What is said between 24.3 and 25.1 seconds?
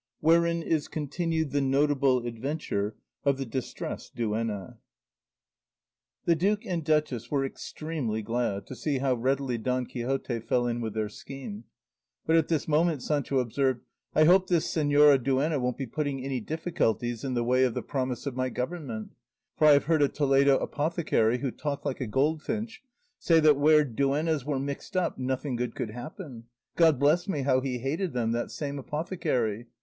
were mixed